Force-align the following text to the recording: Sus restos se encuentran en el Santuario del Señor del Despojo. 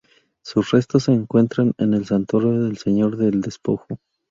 Sus 0.41 0.71
restos 0.71 1.03
se 1.03 1.11
encuentran 1.13 1.73
en 1.77 1.93
el 1.93 2.07
Santuario 2.07 2.59
del 2.63 2.79
Señor 2.79 3.17
del 3.17 3.39
Despojo. 3.41 3.99